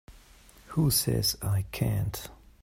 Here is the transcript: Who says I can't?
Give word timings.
Who 0.69 0.89
says 0.89 1.37
I 1.43 1.65
can't? 1.71 2.27